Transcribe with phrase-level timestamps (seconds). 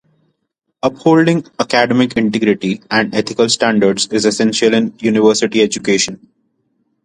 [0.81, 6.27] Upholding academic integrity and ethical standards is essential in university education.